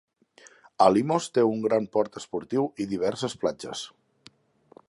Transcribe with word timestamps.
Alimos 0.87 1.27
té 1.35 1.43
un 1.49 1.61
gran 1.67 1.87
port 1.97 2.19
esportiu 2.23 2.67
i 2.85 2.91
diverses 2.95 3.37
platges. 3.45 3.89